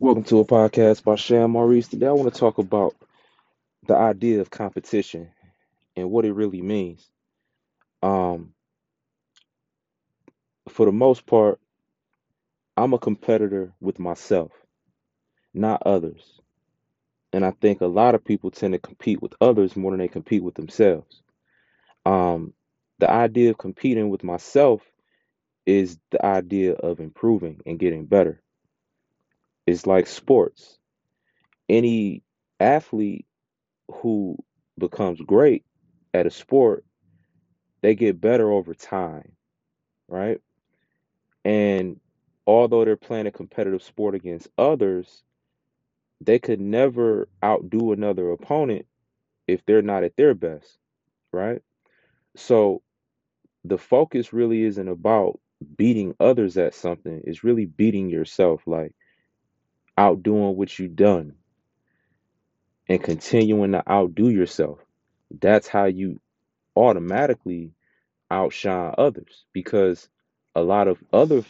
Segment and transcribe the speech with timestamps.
[0.00, 1.88] Welcome to a podcast by Sham Maurice.
[1.88, 2.94] Today I want to talk about
[3.86, 5.30] the idea of competition
[5.96, 7.08] and what it really means.
[8.02, 8.54] Um,
[10.68, 11.60] for the most part,
[12.76, 14.52] I'm a competitor with myself,
[15.54, 16.40] not others.
[17.32, 20.08] And I think a lot of people tend to compete with others more than they
[20.08, 21.22] compete with themselves.
[22.04, 22.52] Um,
[22.98, 24.82] the idea of competing with myself
[25.66, 28.43] is the idea of improving and getting better.
[29.66, 30.78] It's like sports.
[31.68, 32.22] Any
[32.60, 33.26] athlete
[33.90, 34.36] who
[34.78, 35.64] becomes great
[36.12, 36.84] at a sport,
[37.82, 39.32] they get better over time,
[40.08, 40.40] right?
[41.44, 42.00] And
[42.46, 45.22] although they're playing a competitive sport against others,
[46.20, 48.86] they could never outdo another opponent
[49.46, 50.78] if they're not at their best,
[51.32, 51.60] right?
[52.36, 52.82] So
[53.64, 55.40] the focus really isn't about
[55.76, 58.92] beating others at something, it's really beating yourself, like
[59.98, 61.34] outdoing what you've done
[62.88, 64.80] and continuing to outdo yourself.
[65.40, 66.20] That's how you
[66.76, 67.72] automatically
[68.30, 70.08] outshine others because
[70.56, 71.44] a lot of other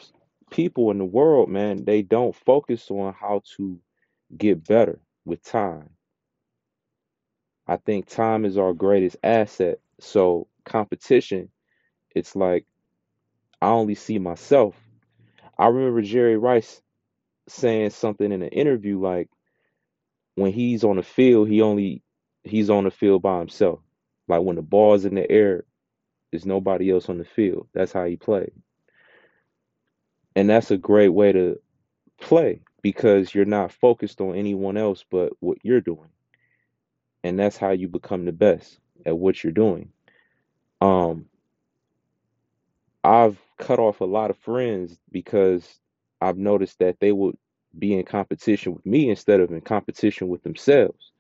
[0.51, 3.79] people in the world, man, they don't focus on how to
[4.37, 5.91] get better with time.
[7.67, 9.81] I think time is our greatest asset.
[10.01, 11.51] So competition,
[12.15, 12.67] it's like
[13.61, 14.77] I only see myself.
[15.59, 16.83] I remember Jerry Rice
[17.49, 19.29] saying something in an interview like
[20.35, 22.03] when he's on the field, he only
[22.43, 23.81] he's on the field by himself.
[24.29, 25.65] Like when the ball's in the air,
[26.31, 27.69] there's nobody else on the field.
[27.75, 28.53] That's how he played.
[30.37, 31.61] And that's a great way to
[32.21, 36.09] play because you're not focused on anyone else but what you're doing.
[37.23, 39.91] And that's how you become the best at what you're doing.
[40.81, 41.27] Um,
[43.03, 45.81] I've cut off a lot of friends because
[46.21, 47.37] I've noticed that they would
[47.79, 51.13] be in competition with me instead of in competition with themselves.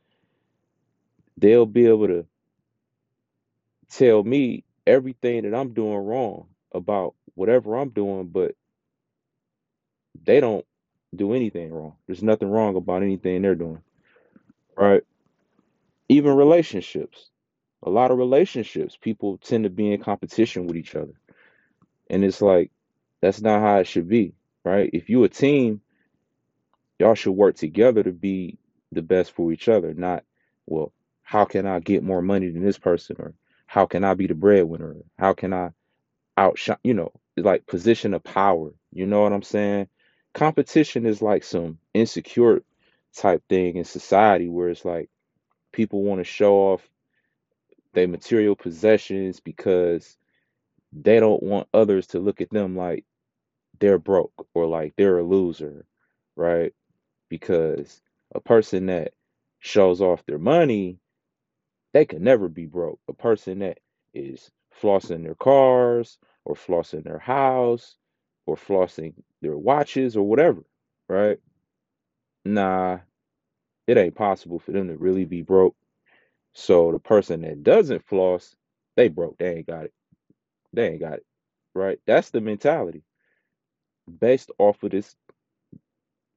[1.38, 2.26] They'll be able to
[3.90, 8.54] tell me everything that I'm doing wrong about whatever I'm doing, but
[10.24, 10.66] they don't
[11.14, 11.94] do anything wrong.
[12.06, 13.82] There's nothing wrong about anything they're doing,
[14.76, 15.02] right?
[16.08, 17.30] Even relationships.
[17.84, 21.14] A lot of relationships, people tend to be in competition with each other.
[22.10, 22.70] And it's like,
[23.22, 24.90] that's not how it should be, right?
[24.92, 25.80] If you a team,
[26.98, 28.58] y'all should work together to be
[28.92, 30.24] the best for each other, not,
[30.66, 30.92] well,
[31.22, 33.16] how can I get more money than this person?
[33.18, 33.34] Or
[33.66, 34.96] how can I be the breadwinner?
[35.18, 35.70] How can I
[36.36, 38.72] outshine, you know, like position of power.
[38.92, 39.88] You know what I'm saying?
[40.32, 42.62] Competition is like some insecure
[43.14, 45.08] type thing in society where it's like
[45.72, 46.88] people want to show off
[47.92, 50.16] their material possessions because
[50.92, 53.04] they don't want others to look at them like
[53.80, 55.86] they're broke or like they're a loser,
[56.36, 56.72] right?
[57.28, 58.02] Because
[58.34, 59.14] a person that
[59.60, 60.98] shows off their money,
[61.92, 63.00] they can never be broke.
[63.08, 63.78] A person that
[64.14, 67.96] is flossing their cars or flossing their house
[68.46, 70.64] or flossing their watches or whatever,
[71.08, 71.38] right?
[72.44, 72.98] Nah,
[73.86, 75.76] it ain't possible for them to really be broke.
[76.54, 78.54] So the person that doesn't floss,
[78.96, 79.38] they broke.
[79.38, 79.94] They ain't got it.
[80.72, 81.26] They ain't got it,
[81.74, 81.98] right?
[82.06, 83.02] That's the mentality
[84.20, 85.16] based off of this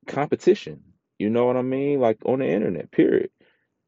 [0.07, 0.83] competition.
[1.19, 1.99] You know what I mean?
[1.99, 3.29] Like on the internet, period.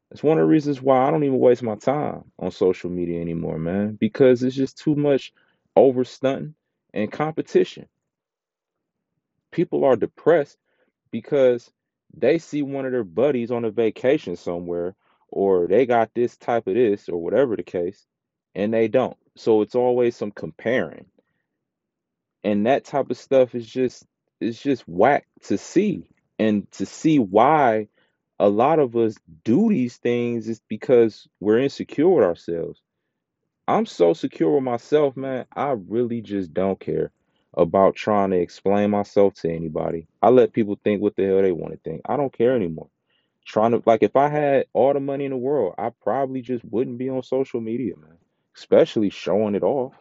[0.10, 3.22] That's one of the reasons why I don't even waste my time on social media
[3.22, 5.34] anymore, man, because it's just too much
[5.78, 6.54] overstunting
[6.94, 7.88] and competition.
[9.52, 10.58] People are depressed
[11.12, 11.72] because
[12.16, 14.96] they see one of their buddies on a vacation somewhere
[15.28, 18.06] or they got this type of this or whatever the case
[18.56, 19.18] and they don't.
[19.36, 21.06] So it's always some comparing.
[22.44, 24.06] And that type of stuff is just
[24.40, 26.08] it's just whack to see
[26.38, 27.88] and to see why
[28.40, 32.82] a lot of us do these things is because we're insecure with ourselves.
[33.68, 35.46] I'm so secure with myself, man.
[35.56, 37.12] I really just don't care
[37.56, 40.08] about trying to explain myself to anybody.
[40.22, 42.02] I let people think what the hell they want to think.
[42.06, 42.90] I don't care anymore.
[43.46, 46.64] Trying to like if I had all the money in the world, I probably just
[46.66, 48.18] wouldn't be on social media, man.
[48.56, 49.94] Especially showing it off,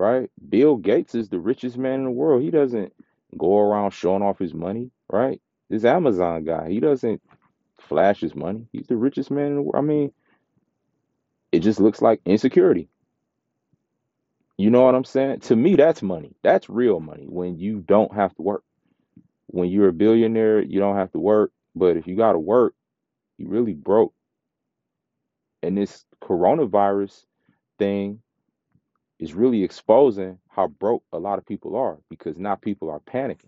[0.00, 0.30] right?
[0.48, 2.42] Bill Gates is the richest man in the world.
[2.42, 2.94] He doesn't
[3.36, 5.40] go around showing off his money, right?
[5.68, 7.20] This Amazon guy, he doesn't
[7.78, 8.66] flash his money.
[8.72, 9.84] He's the richest man in the world.
[9.84, 10.10] I mean,
[11.52, 12.88] it just looks like insecurity.
[14.56, 15.40] You know what I'm saying?
[15.40, 16.34] To me, that's money.
[16.42, 18.64] That's real money when you don't have to work.
[19.48, 21.52] When you're a billionaire, you don't have to work.
[21.74, 22.74] But if you got to work,
[23.36, 24.14] you really broke.
[25.62, 27.24] And this coronavirus
[27.78, 28.22] thing
[29.20, 33.46] is really exposing how broke a lot of people are because now people are panicking.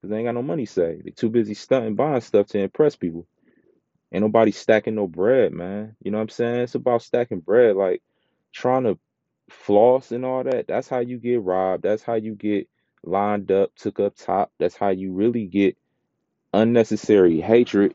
[0.00, 1.04] because they ain't got no money saved.
[1.06, 3.26] They too busy stunting, buying stuff to impress people.
[4.12, 5.96] Ain't nobody stacking no bread, man.
[6.02, 6.60] You know what I'm saying?
[6.62, 8.02] It's about stacking bread, like
[8.54, 8.98] trying to
[9.50, 10.68] floss and all that.
[10.68, 11.84] That's how you get robbed.
[11.84, 12.68] That's how you get
[13.04, 14.52] lined up, took up top.
[14.58, 15.76] That's how you really get
[16.54, 17.94] unnecessary hatred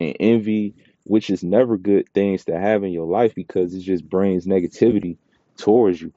[0.00, 0.74] and envy,
[1.04, 5.18] which is never good things to have in your life because it just brings negativity
[5.58, 6.12] towards you.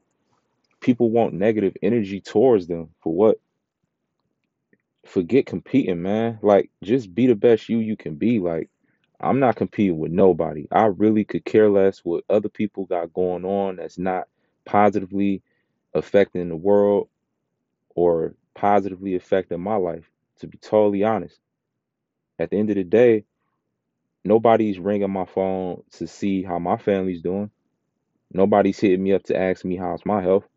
[0.81, 3.39] People want negative energy towards them for what?
[5.05, 6.39] Forget competing, man.
[6.41, 8.39] Like, just be the best you you can be.
[8.39, 8.69] Like,
[9.19, 10.67] I'm not competing with nobody.
[10.71, 14.27] I really could care less what other people got going on that's not
[14.65, 15.43] positively
[15.93, 17.07] affecting the world
[17.95, 21.39] or positively affecting my life, to be totally honest.
[22.39, 23.25] At the end of the day,
[24.23, 27.51] nobody's ringing my phone to see how my family's doing.
[28.33, 30.47] Nobody's hitting me up to ask me how's my health.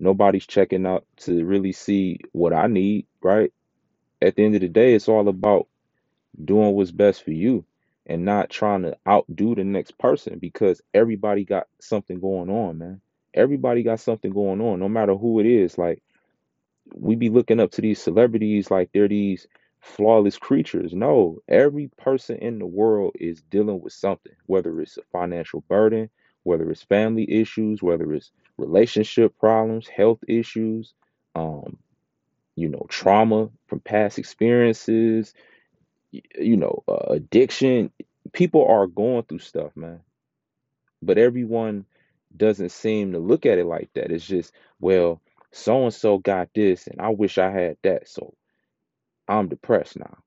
[0.00, 3.52] Nobody's checking out to really see what I need, right?
[4.22, 5.68] At the end of the day, it's all about
[6.42, 7.64] doing what's best for you
[8.06, 13.00] and not trying to outdo the next person because everybody got something going on, man.
[13.34, 15.78] Everybody got something going on, no matter who it is.
[15.78, 16.02] Like,
[16.94, 19.46] we be looking up to these celebrities like they're these
[19.80, 20.92] flawless creatures.
[20.92, 26.10] No, every person in the world is dealing with something, whether it's a financial burden,
[26.42, 30.94] whether it's family issues, whether it's relationship problems, health issues,
[31.34, 31.78] um,
[32.56, 35.34] you know, trauma from past experiences,
[36.12, 37.90] you know, uh, addiction.
[38.32, 40.00] People are going through stuff, man.
[41.02, 41.86] But everyone
[42.36, 44.10] doesn't seem to look at it like that.
[44.10, 45.20] It's just, well,
[45.52, 48.34] so and so got this, and I wish I had that, so
[49.28, 50.18] I'm depressed now.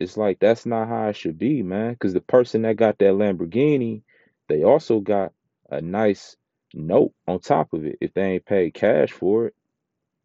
[0.00, 1.92] It's like that's not how it should be, man.
[1.92, 4.02] Because the person that got that Lamborghini,
[4.48, 5.32] they also got
[5.70, 6.36] a nice
[6.74, 7.98] note on top of it.
[8.00, 9.54] If they ain't paid cash for it,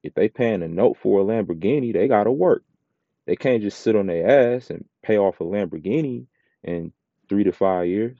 [0.03, 2.63] if they paying a note for a Lamborghini, they gotta work.
[3.27, 6.27] They can't just sit on their ass and pay off a Lamborghini
[6.63, 6.93] in
[7.29, 8.17] three to five years,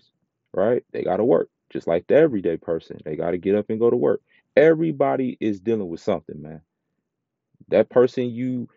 [0.53, 0.83] right?
[0.93, 1.49] They gotta work.
[1.71, 2.99] Just like the everyday person.
[3.05, 4.21] They gotta get up and go to work.
[4.55, 6.61] Everybody is dealing with something, man.
[7.69, 8.69] That person you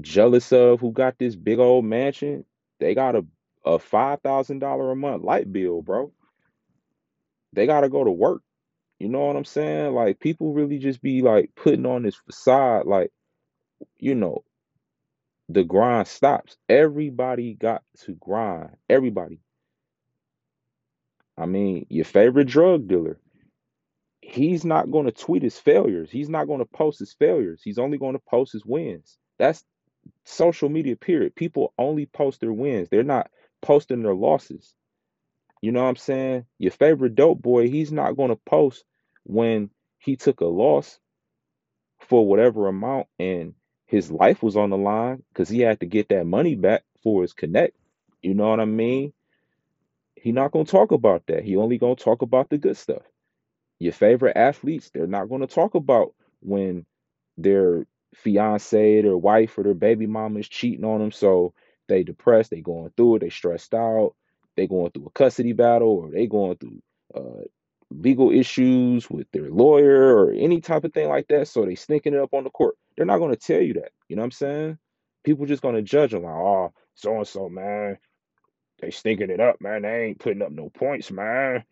[0.00, 2.44] jealous of who got this big old mansion,
[2.80, 3.24] they got a,
[3.64, 6.12] a five thousand dollar a month light bill, bro.
[7.56, 8.42] They gotta go to work.
[9.00, 9.94] You know what I'm saying?
[9.94, 13.10] Like people really just be like putting on this facade, like,
[13.98, 14.44] you know,
[15.48, 16.56] the grind stops.
[16.68, 18.70] Everybody got to grind.
[18.88, 19.40] Everybody.
[21.38, 23.18] I mean, your favorite drug dealer,
[24.22, 26.10] he's not going to tweet his failures.
[26.10, 27.60] He's not going to post his failures.
[27.62, 29.18] He's only going to post his wins.
[29.38, 29.64] That's
[30.24, 31.34] social media, period.
[31.34, 33.30] People only post their wins, they're not
[33.62, 34.74] posting their losses.
[35.60, 36.46] You know what I'm saying?
[36.58, 38.84] Your favorite dope boy, he's not going to post
[39.24, 40.98] when he took a loss
[42.00, 43.54] for whatever amount and
[43.86, 47.22] his life was on the line because he had to get that money back for
[47.22, 47.76] his connect.
[48.22, 49.12] You know what I mean?
[50.16, 51.44] He not gonna talk about that.
[51.44, 53.02] He only gonna talk about the good stuff.
[53.78, 56.86] Your favorite athletes, they're not gonna talk about when
[57.38, 61.12] their fiance, their wife, or their baby mama is cheating on them.
[61.12, 61.54] So
[61.88, 64.14] they depressed, they going through it, they stressed out,
[64.56, 66.82] they going through a custody battle, or they going through
[67.14, 67.44] uh,
[67.90, 71.48] legal issues with their lawyer or any type of thing like that.
[71.48, 72.76] So they sneaking it up on the court.
[72.96, 73.92] They're not going to tell you that.
[74.08, 74.78] You know what I'm saying?
[75.24, 77.98] People just going to judge them like, oh, so and so, man,
[78.80, 79.82] they stinking it up, man.
[79.82, 81.64] They ain't putting up no points, man.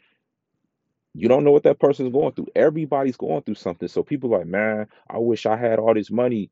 [1.14, 2.48] You don't know what that person's going through.
[2.56, 3.88] Everybody's going through something.
[3.88, 6.50] So people like, man, I wish I had all this money.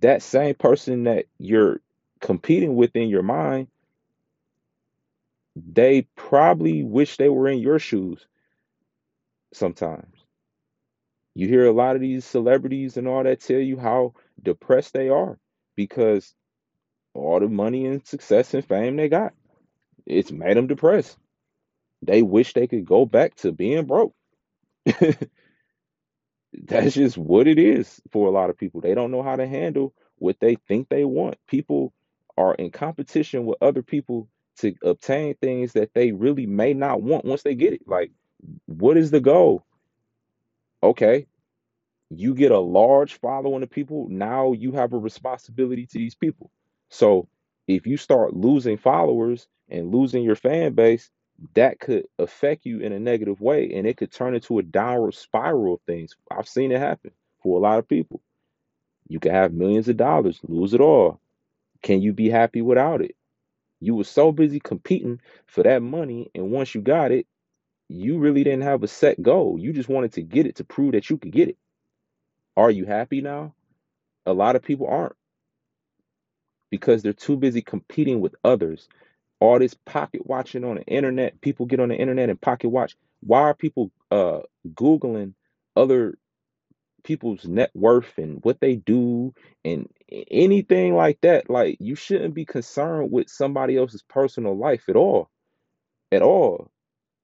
[0.00, 1.80] That same person that you're
[2.20, 3.66] competing with in your mind,
[5.56, 8.26] they probably wish they were in your shoes
[9.52, 10.14] sometimes.
[11.34, 15.08] You hear a lot of these celebrities and all that tell you how depressed they
[15.08, 15.38] are
[15.76, 16.34] because
[17.14, 19.34] all the money and success and fame they got.
[20.06, 21.16] It's made them depressed.
[22.02, 24.14] They wish they could go back to being broke.
[26.52, 28.80] That's just what it is for a lot of people.
[28.80, 31.36] They don't know how to handle what they think they want.
[31.46, 31.92] People
[32.36, 34.28] are in competition with other people
[34.62, 37.86] to obtain things that they really may not want once they get it.
[37.86, 38.12] Like,
[38.66, 39.64] what is the goal?
[40.82, 41.26] Okay,
[42.10, 44.08] you get a large following of people.
[44.08, 46.50] Now you have a responsibility to these people.
[46.88, 47.28] So
[47.68, 51.10] if you start losing followers and losing your fan base,
[51.54, 55.14] that could affect you in a negative way and it could turn into a downward
[55.14, 56.14] spiral of things.
[56.30, 58.20] I've seen it happen for a lot of people.
[59.08, 61.20] You could have millions of dollars, lose it all.
[61.82, 63.16] Can you be happy without it?
[63.82, 67.26] You were so busy competing for that money, and once you got it,
[67.88, 69.58] you really didn't have a set goal.
[69.58, 71.58] You just wanted to get it to prove that you could get it.
[72.56, 73.54] Are you happy now?
[74.26, 75.12] A lot of people aren't.
[76.70, 78.88] because they're too busy competing with others.
[79.40, 82.96] All this pocket watching on the internet, people get on the internet and pocket watch.
[83.22, 84.40] Why are people uh
[84.74, 85.34] googling
[85.76, 86.16] other
[87.04, 89.34] people's net worth and what they do
[89.64, 89.88] and
[90.30, 91.48] anything like that?
[91.50, 95.30] Like you shouldn't be concerned with somebody else's personal life at all.
[96.10, 96.70] At all.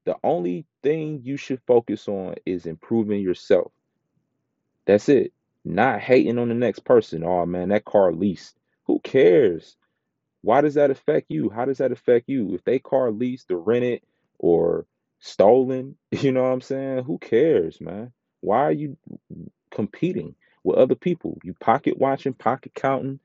[0.05, 3.73] The only thing you should focus on is improving yourself.
[4.87, 5.33] That's it.
[5.65, 7.25] Not hating on the next person.
[7.25, 8.57] Oh man, that car leased.
[8.87, 9.77] Who cares?
[10.41, 11.51] Why does that affect you?
[11.51, 12.55] How does that affect you?
[12.55, 14.01] If they car leased or rented
[14.39, 14.87] or
[15.19, 17.05] stolen, you know what I'm saying?
[17.05, 18.13] Who cares, man?
[18.41, 18.97] Why are you
[19.71, 21.39] competing with other people?
[21.43, 23.21] You pocket watching, pocket counting,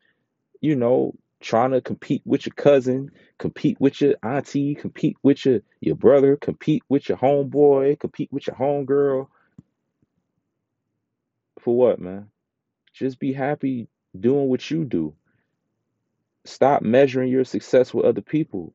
[0.62, 5.60] you know, trying to compete with your cousin, compete with your auntie, compete with your,
[5.82, 9.28] your brother, compete with your homeboy, compete with your homegirl.
[11.60, 12.30] For what, man?
[12.94, 13.88] Just be happy
[14.18, 15.16] doing what you do.
[16.46, 18.74] Stop measuring your success with other people.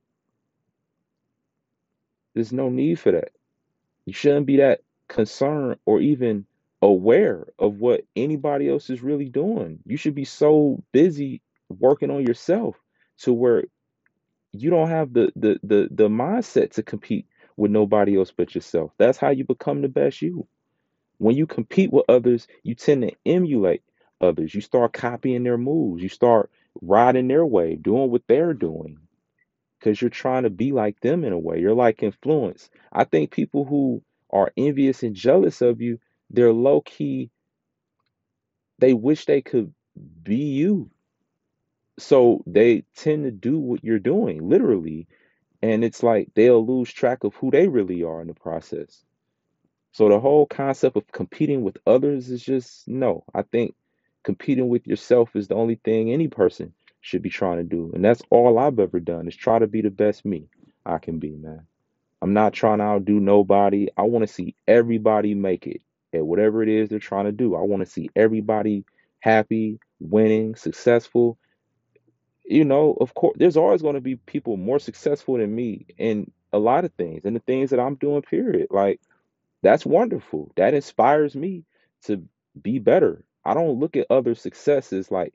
[2.35, 3.31] There's no need for that.
[4.07, 6.47] You shouldn't be that concerned or even
[6.83, 9.81] aware of what anybody else is really doing.
[9.87, 12.77] You should be so busy working on yourself
[13.19, 13.65] to where
[14.53, 18.93] you don't have the the the, the mindset to compete with nobody else but yourself.
[18.99, 20.47] That's how you become the best you.
[21.19, 23.83] When you compete with others, you tend to emulate
[24.21, 24.55] others.
[24.55, 26.03] You start copying their moves.
[26.03, 28.99] You start riding their way, doing what they're doing
[29.79, 31.61] because you're trying to be like them in a way.
[31.61, 32.71] You're like influence.
[32.93, 35.99] I think people who are envious and jealous of you,
[36.31, 37.31] they're low key,
[38.79, 39.73] they wish they could
[40.23, 40.91] be you.
[41.99, 45.09] So they tend to do what you're doing, literally.
[45.63, 49.05] And it's like they'll lose track of who they really are in the process.
[49.93, 53.25] So the whole concept of competing with others is just no.
[53.35, 53.75] I think
[54.23, 57.91] competing with yourself is the only thing any person should be trying to do.
[57.95, 60.49] And that's all I've ever done is try to be the best me
[60.87, 61.67] I can be, man.
[62.21, 63.89] I'm not trying to outdo nobody.
[63.97, 65.83] I want to see everybody make it
[66.15, 67.55] at whatever it is they're trying to do.
[67.55, 68.85] I want to see everybody
[69.21, 71.39] happy, winning, successful.
[72.45, 76.31] You know, of course, there's always going to be people more successful than me in
[76.53, 78.69] a lot of things and the things that I'm doing, period.
[78.71, 79.01] Like,
[79.63, 80.53] that's wonderful.
[80.57, 81.65] That inspires me
[82.05, 82.25] to
[82.61, 83.25] be better.
[83.45, 85.35] I don't look at other successes like,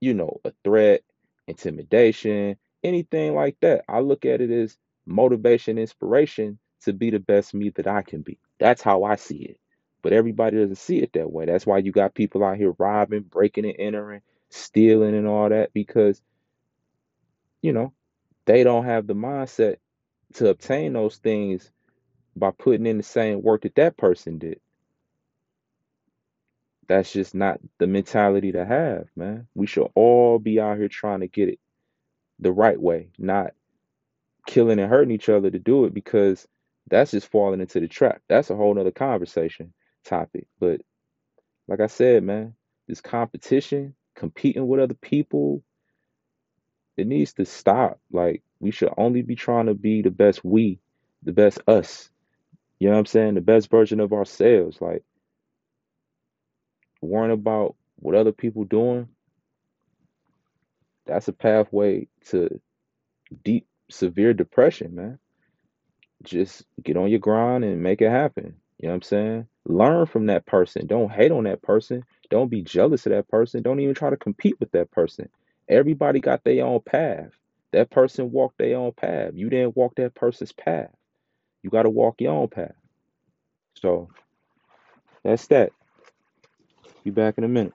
[0.00, 1.02] you know, a threat,
[1.46, 3.84] intimidation, anything like that.
[3.88, 8.22] I look at it as motivation, inspiration to be the best me that I can
[8.22, 8.38] be.
[8.58, 9.59] That's how I see it.
[10.02, 11.44] But everybody doesn't see it that way.
[11.46, 15.72] That's why you got people out here robbing, breaking and entering, stealing and all that
[15.74, 16.20] because,
[17.62, 17.92] you know,
[18.46, 19.76] they don't have the mindset
[20.34, 21.70] to obtain those things
[22.36, 24.60] by putting in the same work that that person did.
[26.88, 29.46] That's just not the mentality to have, man.
[29.54, 31.60] We should all be out here trying to get it
[32.38, 33.52] the right way, not
[34.46, 36.48] killing and hurting each other to do it because
[36.88, 38.22] that's just falling into the trap.
[38.28, 39.72] That's a whole nother conversation
[40.04, 40.46] topic.
[40.58, 40.80] But
[41.68, 42.54] like I said, man,
[42.88, 45.62] this competition, competing with other people,
[46.96, 48.00] it needs to stop.
[48.12, 50.80] Like we should only be trying to be the best we,
[51.22, 52.10] the best us.
[52.78, 53.34] You know what I'm saying?
[53.34, 54.80] The best version of ourselves.
[54.80, 55.04] Like
[57.00, 59.08] worrying about what other people doing,
[61.06, 62.60] that's a pathway to
[63.44, 65.18] deep, severe depression, man.
[66.22, 68.56] Just get on your grind and make it happen.
[68.78, 69.46] You know what I'm saying?
[69.66, 70.86] Learn from that person.
[70.86, 72.04] Don't hate on that person.
[72.30, 73.62] Don't be jealous of that person.
[73.62, 75.28] Don't even try to compete with that person.
[75.68, 77.30] Everybody got their own path.
[77.72, 79.32] That person walked their own path.
[79.34, 80.90] You didn't walk that person's path.
[81.62, 82.74] You got to walk your own path.
[83.76, 84.10] So
[85.24, 85.72] that's that.
[87.04, 87.74] Be back in a minute.